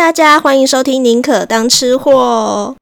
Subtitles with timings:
[0.00, 2.74] 大家，欢迎收听《宁可当吃货》。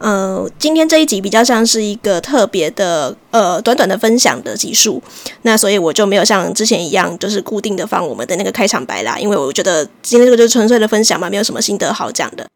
[0.00, 5.02] 呃，今天这一集比较像是一个特别的，呃，短短的分享的集数。
[5.42, 12.46] 那所以我就没有像之前一样，就是固定的放我们的那个开场白啦，因为我觉得今天这个就是纯粹的分享嘛，没有什么心得好讲的。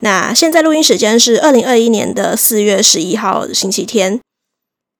[0.00, 4.20] 那现在录音时间是二零二一年的四月十一号星期天。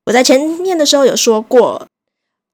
[0.06, 1.86] 我在前面的时候有说过，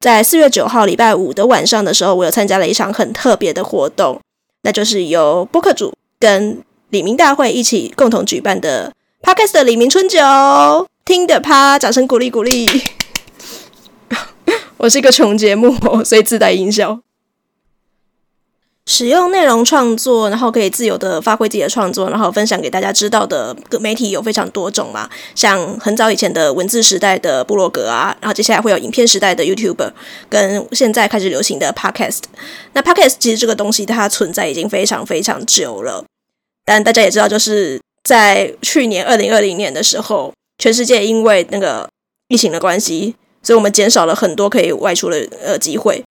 [0.00, 4.20] 在四月九号礼拜五的晚上的时候，我有参加了一场很特别的活动，
[4.64, 8.90] 那就是由播客主跟李明大会一起共同举办的。
[9.22, 10.18] Podcast 的李明春酒，
[11.04, 12.66] 听的啪，掌声鼓励鼓励。
[14.78, 17.00] 我是一个穷节目，所以自带音效。
[18.86, 25.08] 使用内容创作，然后可以自由的发挥自己的创作，然后分享给大家知道的媒体有非常多种嘛。
[25.34, 29.90] 像很早以前的文字时代的部落格啊，然后接下来会有影片时代的 YouTube，
[30.28, 32.22] 跟现在开始流行的 Podcast。
[32.72, 36.04] 那 Podcast 其实这个东西它存在已经非常非常久了，
[36.64, 37.80] 但大家也知道就是。
[38.04, 41.88] 在去年二零二零年的时候，全世界因为那个
[42.28, 46.04] 疫情的关系，所以我们减少了很多可以外出的呃机会。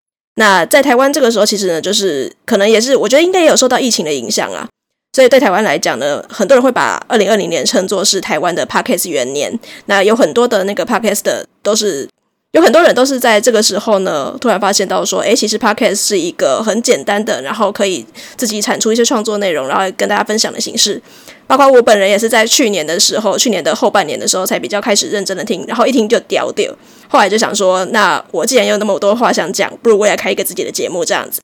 [0.40, 4.66] 那在台湾这个时候，其实呢，就是可能也是我觉得应该也有受到疫情的影响啊。
[5.12, 9.52] 所以对台湾来讲呢，很多人会把二零二零年称作是台湾的 Podcast 元年。
[9.84, 12.08] 那有很多的那个 Podcast 的都是。
[12.52, 18.04] 有很多人都是在这个时候呢，突然发现到说，诶，其实 Podcast 是一个很简单的，然后可以
[18.36, 21.00] 自己产出一些创作内容，然后跟大家分享的形式。
[21.46, 26.72] 包括我本人也是在去年的时候，去年的后半年的时候，才比较开始认真的听，然后一听就屌屌。
[27.08, 31.40] 后来就想说，那我既然有那么多话想讲，不如我也开一个自己的节目这样子。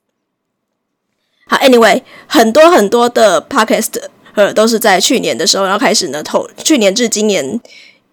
[1.47, 3.93] 好，Anyway，很多很多的 Podcast
[4.35, 7.61] 呃都是在去年的时候，然后开始呢投，去年至今年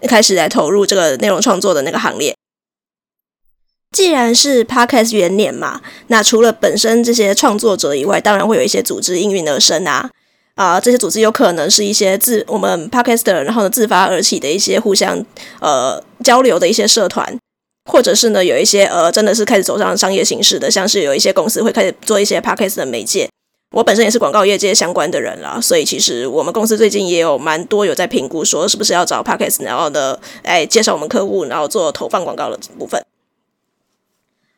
[0.07, 2.33] 开始来投入这个内容创作的那个行列。
[3.95, 10.11] 既然是 Podcast 元年嘛，那除了本身这些创作者以外，当然会有一些组织应运而生啊
[10.57, 15.25] 啊、这些组织有可能是一些自我们 Podcaster 然后呢自发而起的一些互相
[15.61, 17.39] 呃交流的一些社团，
[17.91, 23.29] 或者是呢有一些呃真的是开始走上商业形式的，像是有一些公司会开始做一些 Podcast 的媒介。
[23.73, 33.04] 我本身也是广告业界相关的人啦，所以其实我们公司最近也有蛮多有在评估说是不是要找 Podcast，然后呢哎介绍我们客户，然后做投放广告的部分。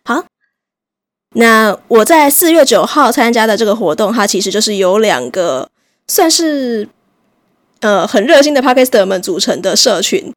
[0.07, 0.25] 好，
[1.35, 5.69] 那我在四月九号参加的这个活动，它其实就是由两个
[6.07, 6.89] 算是
[7.81, 10.33] 呃很热心的 Podcaster 们组成的社群，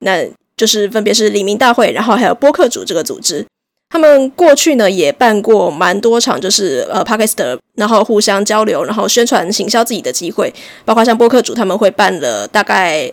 [0.00, 0.26] 那
[0.56, 3.46] 就是分别是里民大会，然后还有播客组这个组织。
[3.90, 10.52] 他们过去呢也办过蛮多场，就是呃 Podcaster 然后互相交流，然后宣传行销自己的机会，
[10.84, 13.12] 包括像播客组他们会办了大概。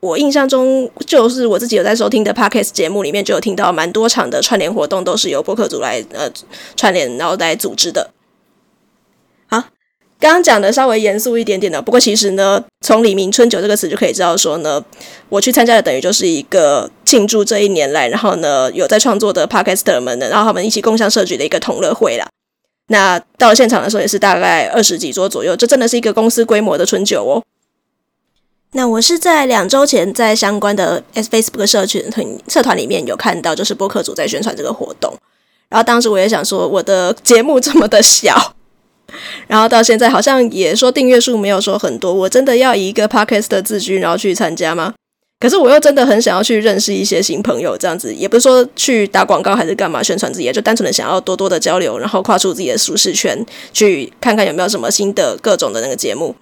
[0.00, 6.30] 我印象中，就是我自己有在收听的 Podcast 节目里面，就有听到蛮多场的串联活动，都是由播客组来呃
[6.76, 8.10] 串联，然后来组织的。
[9.48, 9.64] 好，
[10.20, 14.84] 刚刚讲的稍微严肃一点点的，不过其实呢，从“李明春酒”这个词就可以知道说呢，
[15.30, 22.28] 我去参加的等于就是一个庆祝这一年来，然后呢有在创作的 Podcaster 们的，然后他们一起共襄盛举的一个同乐会啦。
[22.90, 27.42] 那到了现场的时候，也是大概二十几桌左右，这真的是一个公司规模的春酒哦。
[28.72, 32.04] 那我是在两周前在相关的 Facebook 社群
[32.48, 35.12] 社团里面有看到，就是播客组在宣传这个活动。
[35.70, 38.54] 然后当时我也想说，我的节目这么的小，
[39.46, 44.92] 然后到现在好像也说订阅数没有说很多，我真的要以一个 Podcast 的自居然后去参加吗？
[45.40, 56.36] 可是我又真的很想要去认识一些新朋友，这样子也不是说去打广告还是干嘛宣传自己，就单纯的想要多多的交流，然后跨出自己的舒适圈，去看看有没有什么新的各种的那个节目，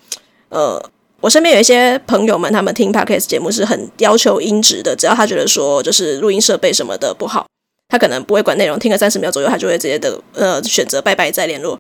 [0.49, 0.83] 呃。
[1.21, 7.47] 我身边有一些朋友们，他们听 Podcast 节目是很要求音质的，只要他觉得说就是录音设备什么的不好，
[7.89, 11.79] 他可能不会管内容，听个三十秒左右，他就会直接的呃选择拜拜再联络。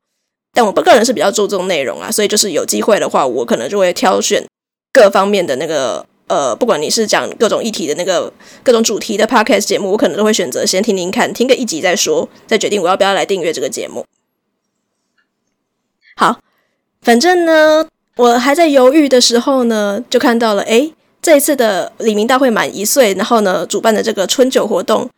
[0.52, 4.42] 但我个人是比较注重内容啊，所以就是有机会的话，我可能就会挑选
[4.92, 8.32] 各方面的那个呃，不管你是讲各种议题的那个
[8.62, 14.06] 各种主题的 Podcast 节目，我可能都会选择先听听看，听个一集再说，再决定我要不要来订阅这个节目。
[16.16, 16.40] 好，
[17.02, 17.86] 反正呢。
[18.16, 25.08] 我还在犹豫的时候呢，就看到了，诶，这一次的李明大会满一岁，然后呢，主办的这个春酒活动，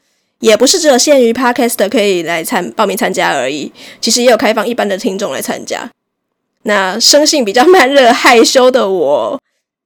[0.41, 5.89] 也不是只有限于 Podcast 可以来参报名参加而已，其实也有开放一般的听众来参加。
[6.65, 9.41] 那生性比较慢热害羞的我，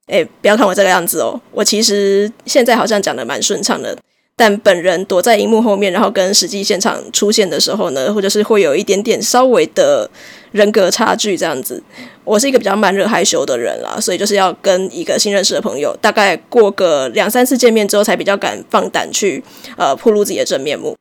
[0.07, 3.97] 诶，不要看我这个样子哦，我其实现在好像讲的蛮顺畅的。
[4.35, 10.11] 但本人躲在荧幕后面，然后跟实际现场出现的时候呢，或者是会有一点点稍微的
[10.51, 11.83] 人格差距这样子。
[12.25, 19.43] 我是一个比较慢热害羞的人啦，所以就是要跟一个新认识的朋友，大概过个两三次见面之后，才比较敢放胆去
[19.77, 20.97] 呃暴露自己的真面目。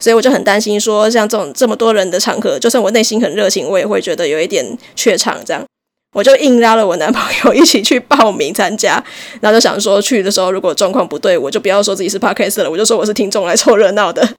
[0.00, 5.64] 所以我就很担心说，像这种这么多人的场合，就算我内心很热情，我也会觉得有一点怯场这样。
[6.12, 9.02] 我就硬拉了我男朋友一起去报名参加，
[9.40, 14.36] 然后就想说去的时候如果状况不对，我就不要说自己是 Podcast 了，我就说我是听众来凑热闹的。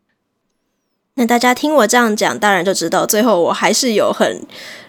[1.15, 4.41] 那大家听我这样讲，当然就知道最后我还是有很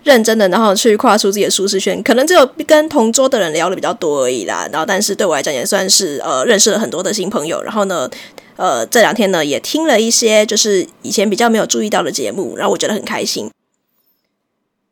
[0.05, 2.01] 认真的，然后去跨出自己的舒适圈。
[2.05, 4.69] 可能只有跟同桌的人聊的比较多而已啦。
[4.71, 7.61] 然后，但是对我来讲也算是呃认识了很多的新朋友。
[7.63, 8.09] 然后呢，
[8.55, 13.51] 呃这两天呢也听了一些就是以前比较没有注意到的节目，然后我觉得很开心。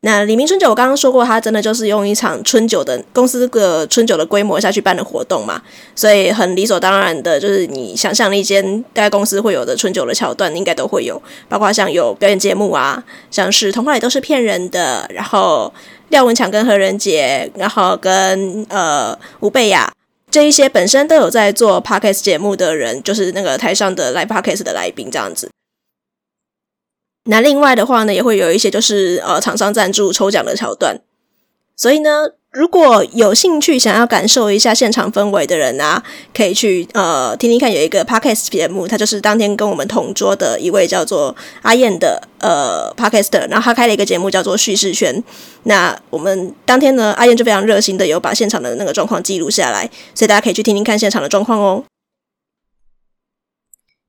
[0.03, 5.61] 那李明春酒，我刚刚说过，他真的就是用一场春酒的公司的春酒的规模下去办的活动嘛，
[5.97, 15.73] 所以很理所当然的，就是你想象一间该公司会有的春酒的桥段，应该都会有，包括像有表演节目啊，像是童话里都是骗人的，然后
[16.11, 19.93] 廖文强跟何仁杰，然后跟呃吴贝雅
[20.31, 25.51] 这一些本身都有在做 podcast 节目的人，就是那个台上的 live podcast 的来宾这样子。
[27.31, 30.99] 那另外的话呢，也会有一些就是呃厂商赞助抽奖的桥段，
[31.77, 36.03] 所以呢，如果有兴趣想要感受一下现场氛围的人啊，
[36.35, 45.23] 可以去呃听听看，有一个 podcast 节目，他就是当天跟我们同桌的一位叫做阿燕的呃 podcaster，然后他开了一个节目叫做叙事圈。
[45.65, 51.85] 那我们当天呢，阿燕就非常热心的有把现场的那个状况记录下来，所以大家可以去听听看现场的状况哦。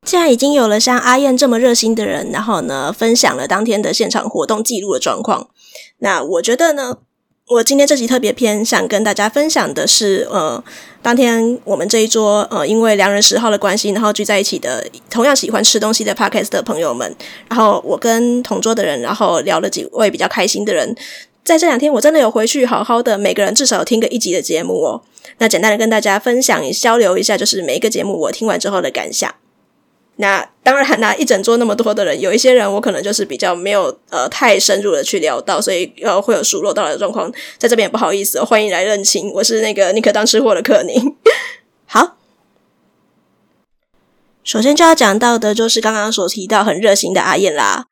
[0.06, 5.50] 既然已经有了像阿燕这么热心的人，然后呢，分享了当天的现场活动记录的状况，
[6.00, 6.98] 那我觉得呢，
[7.48, 10.64] 我今天这集特别篇想跟大家分享的是，呃，
[11.02, 17.16] 当天我们这一桌，呃，因为良人十号的关系，然后聚在一起的，同样喜欢吃东西的 Podcast 的朋友们，
[17.48, 20.96] 然后我跟同桌的人，然后聊了几位比较开心的人，
[21.44, 25.02] 在这两天我真的有回去好好的，每个人至少听个一集的节目哦。
[25.38, 29.34] 那简单的跟大家分享交流一下，就是每一个节目我听完之后的感想。
[30.22, 41.16] 那当然，那一整桌那么多的人，有一些人我可能就是比较没有呃太深入的去聊到，所以呃会有疏漏到的状况，在这边也不好意思哦，欢迎来认亲，我是那个宁可当吃货的克宁。
[41.88, 42.18] 好，
[44.44, 47.86] 首先就要讲到的就是刚刚所提到很热心的阿燕啦。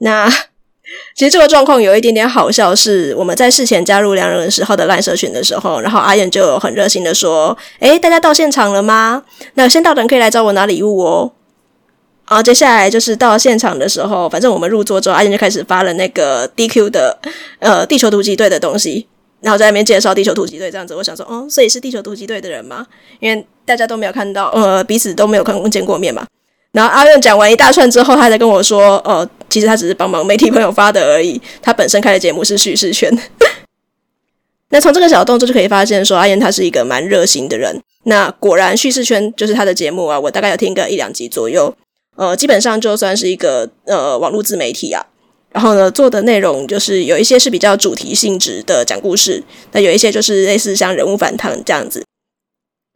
[0.00, 0.28] 那
[1.16, 9.24] 其实这个状况有一点点好笑，是我们在事前加入两人拾号的赖社群的时候，然后阿燕就很热心的说：“诶，大家到现场了吗？
[9.54, 11.32] 那先到的人可以来找我拿礼物哦。”
[12.28, 17.16] 然后接下来就是到现场的时候，反正我们入座之后，阿燕就开始发了那个 DQ 的
[17.60, 19.06] 呃地球突击队的东西，
[19.40, 20.94] 然后在那边介绍地球突击队这样子。
[20.94, 22.84] 我想说，哦，所以是地球突击队的人吗？
[23.20, 26.26] 因为大家都没有看到，呃，彼此都没有看过见过面嘛。
[26.72, 31.40] 然后阿燕讲完一大串之后，他才跟我说，哦、呃，其实他只是帮忙媒体朋友发的而已。
[31.62, 33.16] 他本身开的节目是叙事圈。
[34.70, 37.80] 那从这个小动作就可以发现，说阿燕他是一个蛮热心的人。
[38.02, 41.72] 那果然叙事圈就是他的节目啊，我大概有听个一两集左右。
[42.16, 45.04] 呃，基本上就算是一个呃网络自媒体啊，
[45.52, 49.42] 然后呢做的内容就是有一些是比较主题性质的讲故事，
[49.72, 52.02] 那有一些就是类似像人物访谈这样子。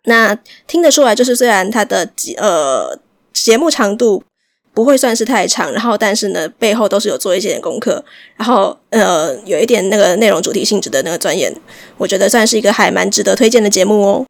[0.04, 0.34] 那
[0.66, 2.08] 听得出来，就是虽然它的
[2.38, 2.98] 呃
[3.34, 4.24] 节目长度
[4.72, 8.02] 不会算是太长，然后但是呢背后都是有做一些点功课，
[8.36, 11.54] 然后呃有一点那个内容主题性质的那个钻研，
[11.98, 14.26] 我觉得算是一个还蛮值得推荐的节目哦。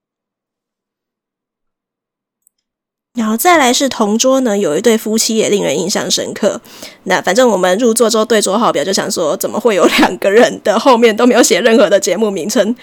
[3.15, 6.61] 然后再来是同桌呢，有一对夫妻也令人印象深刻。
[7.05, 12.75] 那反正我们入座之后对桌号表，就想说怎么会有两个人的后面都没有写任何的节目名称？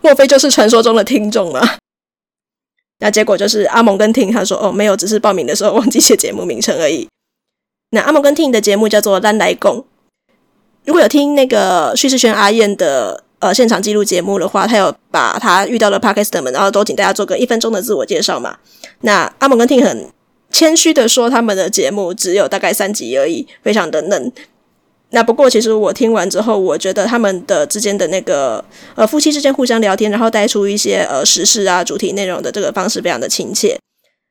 [0.00, 1.60] 莫非就是传说中的听众吗？
[3.00, 7.06] 那结果就是阿蒙跟听他说哦没有，只是报名的时候忘记写节目名称而已。
[7.90, 9.72] 那阿蒙跟听的节目叫做《咱来讲》，
[10.86, 13.23] 如果有听那个叙事圈阿燕的。
[13.44, 18.56] 呃，现场记录节目的话，他有把他遇到的 Podcaster 们，然后都请大家做个一分钟的自我介绍嘛。
[19.02, 20.08] 那阿蒙跟听很
[20.50, 24.32] 谦虚的说，他们的节目只有大概三集而已，非常的嫩。
[25.10, 33.78] 那不过，其实我听完之后，我觉得他们的之间的那个呃夫妻之间互相聊天，然后带出一些呃时事啊主题内容的这个方式，非常的亲切。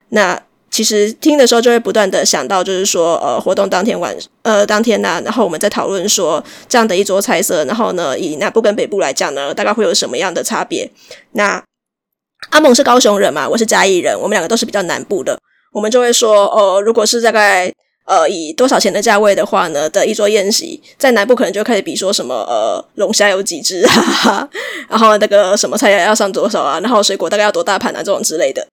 [0.10, 0.42] 那。
[0.74, 10.90] 其实听的时候就会不断的想到，就是说，呃，活动当天晚，呃，当天呢、然后我们在讨论说，这样的一桌菜色，然后呢，以南部跟北部来讲呢，大概会有什么样的差别？
[11.34, 11.64] 那
[12.50, 15.38] 阿蒙是高雄人嘛，我是嘉义人，我们两个都是比较南部的，
[15.74, 17.72] 我们就会说，哦、呃，如果是大概，
[18.08, 24.50] 呃，以多少钱的价位的话呢，的一桌宴席，在南部可能就开始比说什么，呃，龙虾有几只啊，
[24.90, 28.68] 然后那个什么菜要上多少啊，然后水果大概要多大盘啊，这种之类的。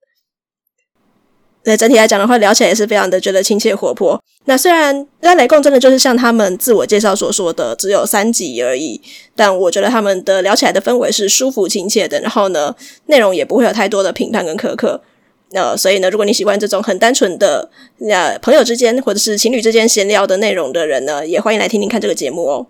[1.63, 4.19] 对，整体来讲的话，聊起来也是非常的觉得亲切活泼。
[4.47, 8.99] 那虽然那雷共真的就是像他们自我介绍所说的，只有三集而已，
[9.37, 12.19] 但我觉得他们的聊起来的氛围是舒服亲切的。
[12.21, 12.75] 然后呢，
[13.07, 15.03] 内容也不会有太多的评判跟苛刻。
[15.51, 22.67] 那所以呢，如果你喜欢这种很单纯的那朋友之间或者是情侣之间闲聊的内容的人呢，也欢迎来听听看这个节目哦。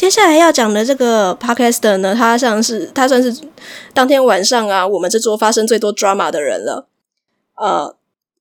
[0.00, 3.36] 接下来要讲的这个 podcast 呢，他像是他算是
[3.92, 6.88] 当天晚上啊，我们这桌发生最多 drama 的人了。
[7.56, 7.94] 呃，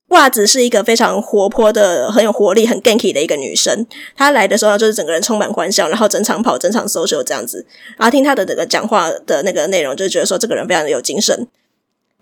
[0.08, 3.86] 袜子是一个非常活泼的、很有活力、很 ganky 的一个女生。
[4.16, 7.66] 她来的时候就是整个人充满欢笑，然后整场跑、整场 social 这样子。
[7.98, 11.46] 然后听她的这个讲话的那个内容，就觉得说这个人非常的有精神。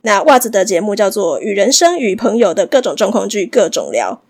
[0.01, 4.23] 那袜子的节目叫做《与人生与朋友的各种状况剧各种聊》。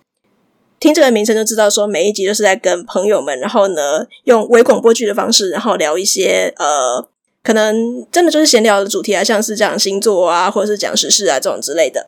[0.80, 7.08] 听这个名称就知道，说每一集都是在跟朋友们，然后呢，用微广播剧的方式，然后聊一些呃，
[7.44, 12.08] 可能真的就是闲聊的主题啊，像是讲星座啊，或者是讲时事啊这种之类的。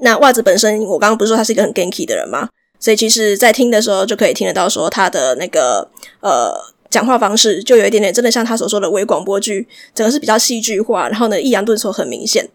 [0.00, 2.48] 那袜子本身，我刚刚不是说他是一个很 ganky 的人吗？
[2.80, 5.90] 所以其实，在听的时候就可以听得到，说他的那个
[6.20, 6.54] 呃
[6.88, 12.48] 讲话方式，就有一点点真的像他所说的微广播剧，整个是比较戏剧化，然后呢，抑扬顿挫很明显。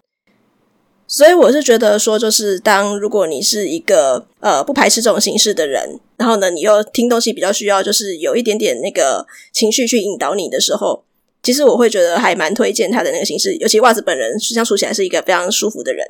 [1.14, 11.04] 所以我是觉得说，就是当如果你是一个呃不排斥这种形式的人，然后呢，你又听东西比较需要就是有一点点那个情绪去引导你的时候，
[11.44, 13.54] 其实我会觉得还蛮推荐他的那个形式。
[13.58, 16.04] 尤其袜子本人实际上处起来是一个非常舒服的人。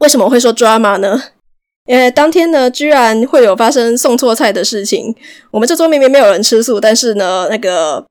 [0.00, 1.22] 为什么会说 drama 呢？
[1.86, 5.16] 因为当天呢，居然会有发生送错菜的事情。
[5.50, 8.04] 我们这桌明明没有人吃素，但是呢，那个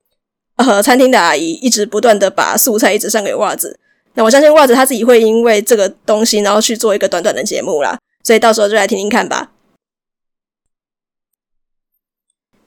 [0.55, 3.79] 呃餐厅的阿姨一直不断的把素菜一直上给袜子。
[4.15, 9.51] 那我相信袜子他自己会因为这个东西，然后去做一个短短的节目啦，所以到时候就来听听看吧。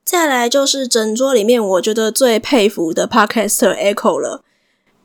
[0.04, 4.42] 再来就是整桌里面我觉得最佩服的 Podcaster Echo 了。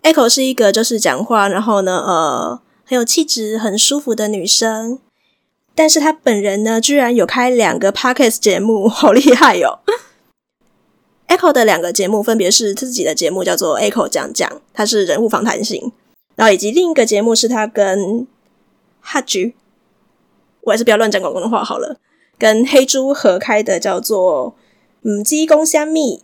[0.03, 4.99] Echo 是一个就是讲话，然后呢，呃，很有气质、很舒服的女生，
[5.73, 9.93] 但是她本人呢，居然有开两个 Podcast 节目，好厉害哟、哦、
[11.27, 15.91] Echo 的两个节目分别是自己的节目叫做 Echo 讲讲，它是人物访谈型。
[16.41, 18.25] 然后以及另一个节目是他跟
[18.99, 19.53] 哈橘，
[20.61, 21.99] 我还是不要乱讲广东话好了。
[22.39, 24.55] 跟黑猪合开的叫做
[25.05, 26.23] “嗯鸡公香蜜”，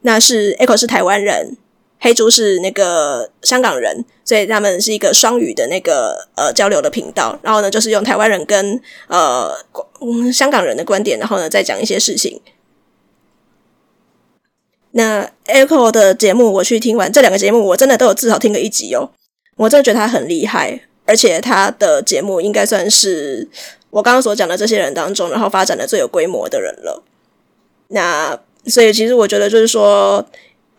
[0.00, 1.58] 那是 Echo 是台湾人，
[2.00, 7.38] 黑猪是那个香港人，所以他们是一个双语的那个呃交流的频道。
[7.42, 9.52] 然后呢，就是用台湾人跟呃
[10.00, 12.40] 嗯香港人的观点，然后呢再讲一些事情。
[14.92, 19.10] 那 Echo 的节目我去听完这两个节目，我真的都有至少听个一集哦。
[19.58, 23.46] 我真的觉得他很厉害，而且他的节目应该算是
[23.90, 27.02] 我刚刚所讲的这些人当中，然后发展的最有规模的人了。
[27.88, 30.24] 那所以其实我觉得就是说，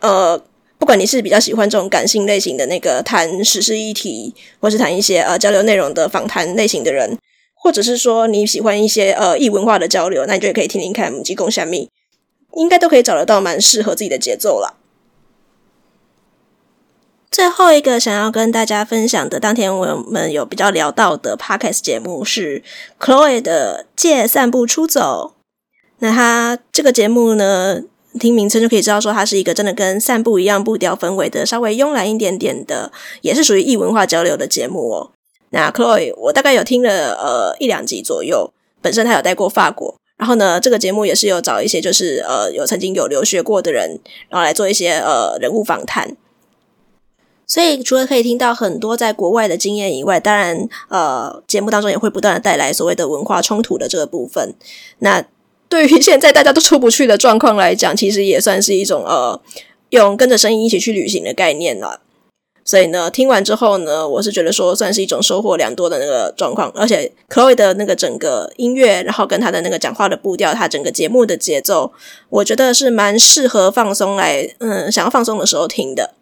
[0.00, 0.40] 呃，
[0.78, 7.18] 不管你是比较喜欢这种感性类型的那个谈时事议题，或是谈一些呃交流内容的访谈类型的人，
[7.54, 11.90] 或者是说你喜欢一些呃异文化的交流，那你就可以听听看母鸡公虾米，
[12.54, 14.74] 应该都可以找得到蛮适合自己的节奏啦。
[17.40, 22.62] 最后一个想要跟大家分享的，当天我们有比较聊到的 Podcast 节目是
[22.98, 25.36] Chloe 的《借散步出走》。
[26.00, 27.80] 那他这个节目呢，
[28.18, 32.92] 听名称就可以知道说，它是一个真的跟散步一样步调氛围的，稍微慵懒一点点的，
[33.22, 35.12] 也是属于异文化交流的节目哦。
[35.48, 46.14] 那 Chloe 我大概有听了呃一两集左右，本身他有待过法国，然后呢，这个节目也是有找一些就是呃有曾经有留学过的人，然后来做一些呃人物访谈。
[47.50, 54.54] 所以，除了可以听到很多在国外的经验以外，当然，呃，节目当中也会不断的带来所谓的文化冲突的这个部分。
[55.00, 55.24] 那
[55.68, 59.40] 对于现在大家都出不去的状况来讲，其实也算是一种呃，
[59.88, 62.02] 用跟着声音一起去旅行的概念了。
[62.64, 66.70] 所以呢，听完之后呢，我是觉得说算是一种收获良多的那个状况。
[66.76, 71.90] 而且，Chloe 的那个整个音乐，然后跟他的那个讲话的步调，他整个节目的节奏，
[72.28, 76.14] 我觉得是蛮适合放松来，嗯，想要放松的时候听的。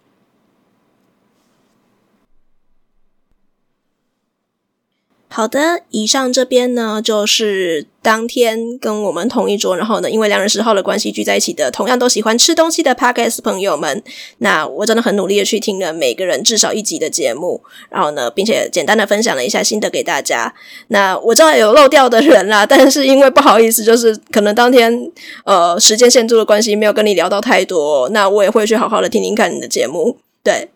[5.31, 14.03] 好的，以上这边呢，就是当天跟我们同一桌，然后呢，因为两人十号的关系聚在一起的，同样都喜欢吃东西的 Podcast 朋友们。
[14.39, 20.55] 那我真的很努力的去听了每个人至少一集的节目，然后呢，并且简单的分享了一下心得给大家。
[20.89, 25.13] 那我知道有漏掉的人啦，但是因为不好意思，就是可能当天
[25.45, 28.09] 呃时间限制的关系，没有跟你聊到太多。
[28.09, 30.17] 那我也会去好好的听听看你的节目。
[30.43, 30.71] 对，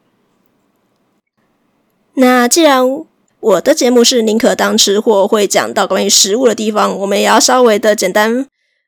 [2.16, 3.06] 那既然。
[3.42, 8.46] 我的节目是宁可当吃货，会讲到关于食物的地方，我们也要稍微的简单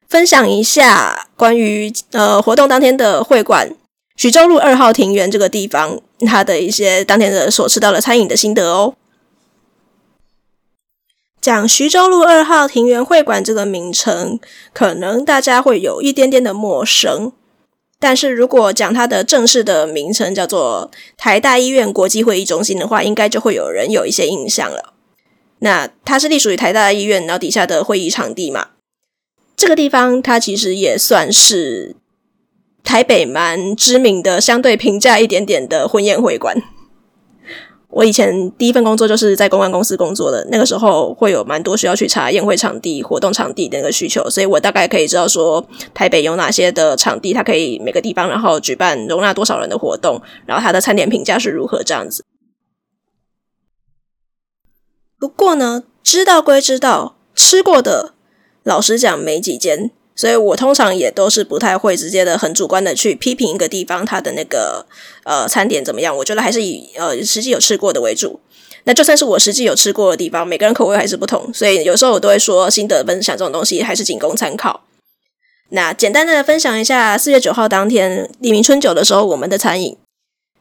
[0.08, 3.74] 分享一下关于呃活动当天的会馆
[4.14, 8.94] 徐州路二号庭园这个地方，它的一些当天的所吃到的餐饮的心得哦。
[11.40, 14.38] 讲徐州路二号庭园会馆这个名称，
[14.72, 17.32] 可能大家会有一点点的陌生。
[18.06, 24.92] 但是如果讲它的正式的名称叫做台大医院国际会议中心的话，应该就会有人有一些印象了。
[25.60, 28.72] 那它是隶属于台大医院，然后底下的会议场地嘛。
[29.56, 31.96] 这个地方它其实也算是
[32.82, 36.62] 台北蛮知名的、相对平价一点点的婚宴会馆。
[37.94, 52.24] 我以前第一份工作就是在公关公司工作的，那个时候会有蛮多需要去查宴会场地、活动场地的那个需求，所以我大概可以知道说台北有哪些的场地，它可以每个地方然后举办容纳多少人的活动，然后它的餐点评价是如何这样子。
[55.16, 58.14] 不过呢，知道归知道，吃过的
[58.64, 59.92] 老实讲没几间。
[60.16, 64.86] 所以我通常也都是不太会直接的很主观的去批评一个地方它的那个
[65.24, 68.40] 呃餐点怎么样，我觉得还是以呃实际有吃过的为主。
[68.84, 74.84] 那就算是我实际有吃过的地方，每个人口味还是不同，所以有时候我都会说心得分享这种东西还是仅供参考。
[75.70, 79.96] 那简单的分享一下四月九号当天黎明春酒的时候，我们的餐饮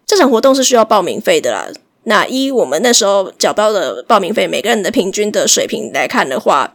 [0.07, 1.67] 这场活动是需要报名费的啦。
[2.05, 6.73] 那依我们那时候缴标的报名费，每个人的平均的水平来看的话。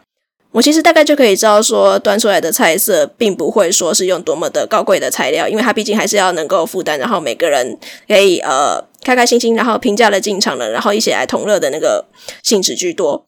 [0.51, 7.77] 我其实大概就可以知道，说端出来的菜色并不会说是用多么的高贵的材料，因为它毕竟还是要能够负担，然后每个人
[8.07, 12.05] 可以呃开开心心，然后平价的进场了，然后一起来同乐的那个
[12.41, 13.27] 性质居多。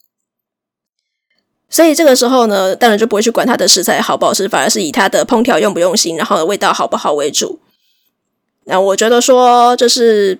[1.70, 7.60] 所以这个时候呢，当然就不会去管它的食材好不好吃，反而是以它的烹调用不用心，然后味道好不好为主。
[8.64, 10.40] 那我觉得说，就是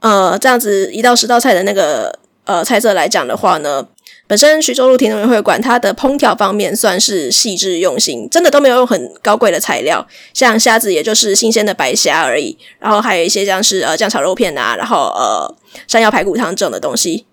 [0.00, 3.88] 呃这样子一道十道菜的那个呃菜色来讲的话呢。
[4.28, 15.56] 本身徐州路田农园会馆，它的烹调方面算是细致用心，真的都没有用很高贵的材料，像虾子也就是新鲜的白虾而已，然后还有一些像是呃酱炒肉片啊，然后呃
[15.86, 17.24] 山药排骨汤这种的东西，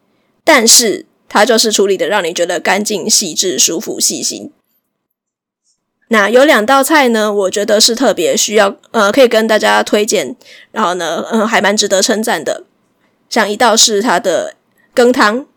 [0.45, 4.53] 但是它就是处理的让你觉得干净、细致、舒服、细心。
[6.07, 10.37] 那有两道菜呢，我觉得是特别需要呃可以跟大家推荐，
[10.71, 12.63] 然后呢，嗯、呃，还蛮值得称赞的，
[13.29, 14.55] 像一道是它的
[14.93, 15.47] 羹汤。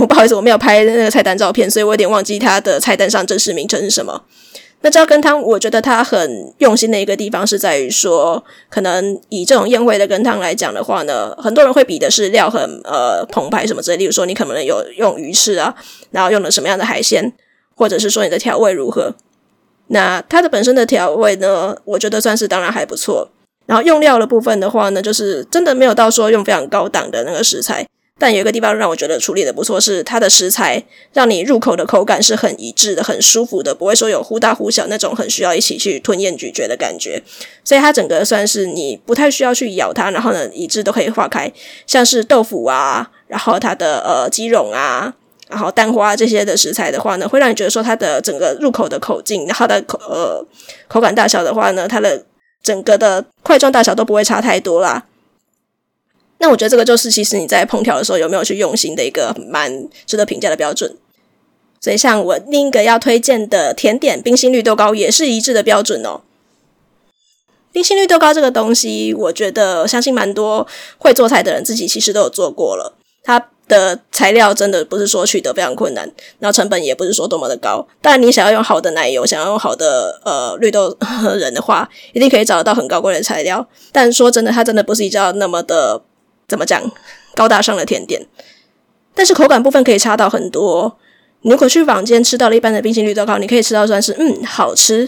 [0.00, 4.22] 我不好意思，我没有拍那个菜单照片，所以我有点忘记它的菜单上正式名称是什么。
[4.82, 15.74] 那这道羹汤，我觉得它很用心的一个地方是在于说，可能以这种宴会的羹汤来讲的话呢，很多人会比的是料很呃澎湃什么之类，例如说你可能有用鱼翅啊，
[16.10, 17.32] 然后用了什么样的海鲜，
[17.74, 19.14] 或者是说你的调味如何。
[19.88, 23.30] 那它的本身的调味呢，我觉得算是当然还不错。
[23.64, 27.84] 然后用料的部分的话呢，就是真的没有到说用非常高档的那个食材。
[28.18, 37.22] 但有一个地方让我觉得处理的不错，是它的食材让你入口的口感是很一致的，很舒服的，不会说有忽大忽小那种很需要一起去吞咽咀嚼的感觉。
[37.62, 41.52] 所以它整个算是你不太需要去咬它，然后呢，一致都可以化开。
[41.86, 45.12] 像是豆腐啊，然后它的呃鸡茸啊，
[45.50, 50.42] 然后蛋花这些的食材的话呢，会让你觉得说它的整个入口的口径，然后它的口呃
[50.88, 52.24] 口感大小的话呢，它的
[52.62, 55.04] 整个的块状大小都不会差太多啦。
[56.38, 60.96] 那我觉得这个就是，其实你在烹调的时候有没有去用心的一个蛮值得评价的标准。
[61.80, 66.22] 所以，像我另一个要推荐的甜点冰心绿豆糕也是一致的标准哦。
[67.72, 70.66] 冰心绿豆糕这个东西，我觉得相信蛮多
[70.98, 72.96] 会做菜的人自己其实都有做过了。
[73.22, 77.86] 它的材料真的不是说取得非常困难，然后成本也不是说多么的高。
[78.00, 80.96] 当然，你想要用好的奶油，想要用好的呃绿豆
[81.38, 83.66] 人的话，一定可以找得到很高贵的材料。
[83.92, 86.02] 但说真的，它真的不是一道那么的。
[86.48, 86.90] 怎么讲？
[87.34, 88.26] 高大上的甜点，
[89.14, 90.96] 但是口感部分可以差到很多。
[91.42, 95.06] 你如果去坊间吃到了一般的冰心绿豆糕，你可以吃到算是嗯好吃，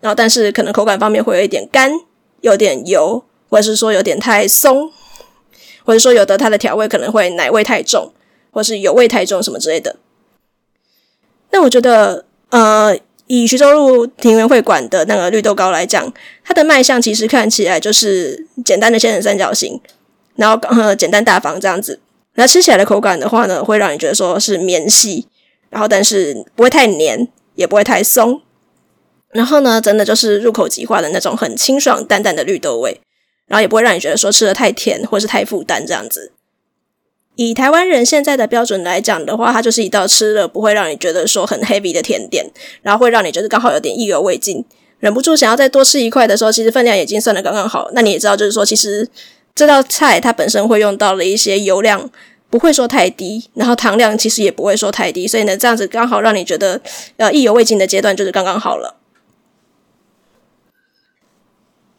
[0.00, 1.92] 然后但是可能口感方面会有一点干，
[2.40, 4.90] 有点油，或者是说有点太松，
[5.84, 8.12] 或者说有的它的调味可能会奶味太重，
[8.50, 9.96] 或是油味太重什么之类的。
[11.50, 16.10] 那我觉得，呃，以徐州路庭园会馆的那个绿豆糕来讲，
[16.42, 19.78] 它的卖相其实看起来就是简单的切成三角形。
[20.38, 21.98] 然后呃简单大方这样子，
[22.36, 25.26] 那吃起来的口感的话呢，会让你觉得说是绵细，
[25.68, 28.40] 然后但是不会太黏，也不会太松，
[29.32, 33.00] 然后呢，真的就是入口即化的那种很清爽淡淡的绿豆味，
[33.48, 36.30] 然后也不会让你觉得说吃得太甜或是太负担这样子。
[37.34, 42.48] 以台湾人现在的标准来讲的话，它就是一道吃了不会让你觉得说很 heavy 的甜点，
[42.82, 44.64] 然后会让你觉得刚好有点意犹未尽，
[45.00, 47.90] 忍不住想要再多吃一块的时候，其实分量已经算得刚刚好。
[47.92, 49.08] 那你也知道，就是说其实。
[49.58, 52.08] 这道菜它本身会用到了一些油量，
[52.48, 56.80] 不会说太低，然后糖量其实也不会说太低，所以呢，这样子刚好让你觉得
[57.16, 58.94] 呃意犹未尽的阶段就是刚刚好了。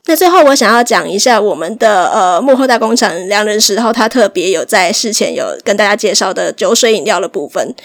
[0.06, 7.76] 那最后我想要讲一下我们的呃幕后大工厂良人拾号，他特别有在事前有跟大家介绍的酒水饮料的部分，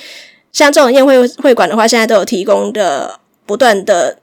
[0.53, 4.19] 像这种宴会会馆的话，现在都有提供的不断的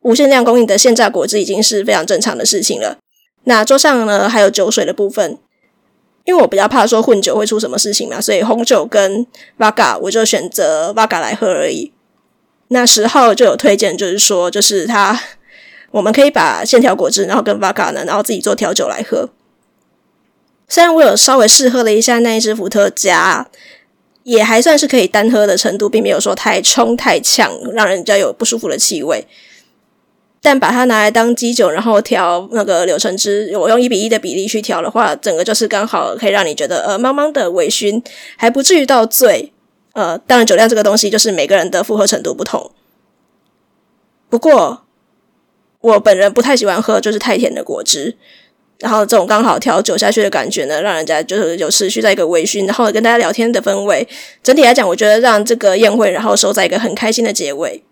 [0.00, 2.98] 无限量供应的现榨果汁，已经是非常正常的事情了。
[3.48, 5.38] 那桌上呢，还有酒水的部分，
[6.24, 9.24] 因为我比较怕说混酒会出什么事情嘛，所以红酒跟
[9.56, 11.92] Vodka 我就选择 Vodka 来喝而已。
[12.68, 15.20] 那时候就有推荐，就是说，就是他
[15.92, 19.28] 我们可以把线条果汁，然后跟 Vodka 呢，然后自己做调酒来喝。
[20.68, 23.48] 虽然我有稍微试喝了一下那一支伏特加，
[24.24, 29.24] 也还算是可以单喝的程度，并没有说太冲太呛，让人家有不舒服的气味。
[30.46, 38.00] 但把它拿来当基酒，然后调那个柳橙汁，我用一比一的比例去调的话，整个就是刚好可以让你觉得呃茫茫的微醺，
[38.36, 39.52] 还不至于到醉。
[39.94, 42.70] 呃，当然酒量这个东西就是每个人的负荷程度不同。
[44.30, 44.84] 不过
[45.80, 48.16] 我本人不太喜欢喝就是太甜的果汁。
[48.78, 54.06] 然后这种刚好调酒下去的感觉呢，让人家就是有持续在一个微醺，然后跟大家聊天的氛围。
[54.44, 57.82] 整体来讲，我觉得让这个宴会然后收在一个很开心的结尾。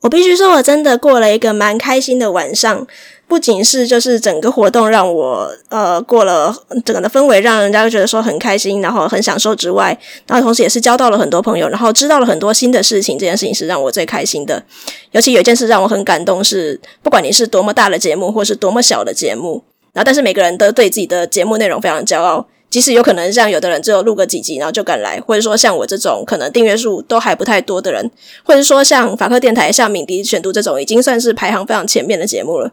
[0.00, 2.86] 我必须说，我真的过了一个蛮开心的晚上。
[3.28, 6.54] 不仅是就是整个活动让我呃过了
[6.84, 13.18] 整个的氛围，让人家觉得说很开心，然后很享受之外，然后同时也是交到了很多朋友，然后知道了很多新的事情。
[13.18, 14.62] 这件事情是让我最开心的。
[15.10, 22.46] 尤其有一件事让我很感动是，是不管你是多么大的节目，或是多么小的节目，然后但是每个人都对自己的节目内容非常骄傲。
[22.68, 28.10] 即使有可能像有的人只有录个几集，然后就敢来，或者说像我这种可能订阅数都还不太多的人，
[28.44, 32.72] 或者说像法克电台、像敏迪选读这种已经算是排行非常前面的节目了。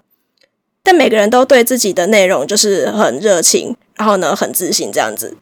[0.81, 5.37] 但每个人都对自己的内容就是很热情，然后呢很自信，这样子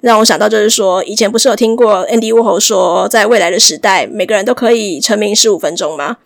[0.00, 6.16] 让我想到就是说，以前不是有听过 Andy Warhol 说，在未来的时代，每个人都可以成名十五分钟吗？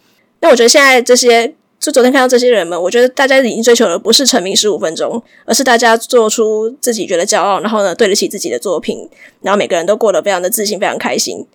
[0.41, 9.07] 那我觉得现在这些，就昨天看到这些人们，我觉得大家已经追求的不是成名十五分钟，而是大家做出自己觉得骄傲，然后呢对得起自己的作品，
[9.43, 11.47] 然后每个人都过得非常的自信，非常开心。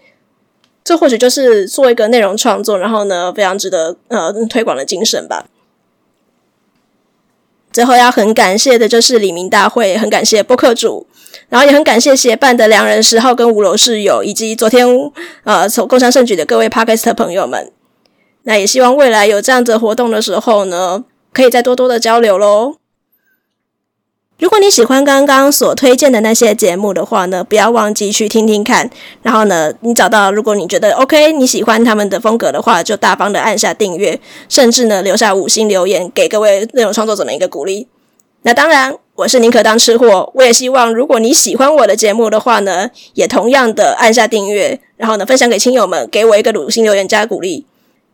[0.84, 5.48] 这或许就是做一个内容创作，然后呢非常值得呃推广的精神吧。
[7.74, 11.08] 最后要很感谢的就是李明大会，很感谢播客主，
[11.50, 14.86] 然后也很感谢协办的良人十号跟五楼室友，以及昨天
[15.44, 17.72] 呃从共襄盛举的各位 Podcast 朋友们。
[18.44, 22.76] 那也希望未来有这样子活动的时候呢，可以再多多的交流喽。
[24.40, 28.90] 如果你喜欢刚刚所推荐的那些节目的话呢，不要忘记去听听看。
[29.22, 37.90] 然后呢，你找到如果你觉得 OK，你喜欢他们的风格的话，就大方的按下订阅，甚至呢留下五星留言，给各位内容创作者们一个鼓励。
[38.44, 47.66] 那当然，我是宁可当吃货，我也希望如果你喜欢我的节目的话呢，也同样的按下订阅，然后呢分享给亲友们，给我一个五星留言加鼓励。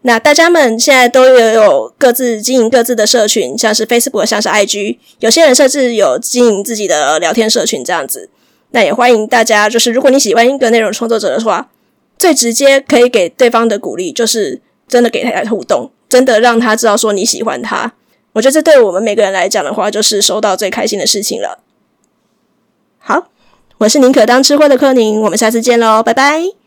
[0.07, 8.29] 那大家们现在都有各自经营各自的社群，像是 Facebook，像是 IG，有些人甚至有经营自己的聊天社群这样子。
[8.69, 11.71] 那也欢迎大家，就是如果你喜欢一个内容创作者的话，
[12.19, 17.93] 最直接可以给对方的鼓励，就是真的给他互动，真的让他知道说你喜欢他。
[18.33, 21.63] 我觉得这对我们每个人来讲的话，就是收到最开心的事情了。
[22.99, 23.29] 好，
[23.79, 26.64] 我是宁可当吃货的柯宁，我们下次见喽，拜拜。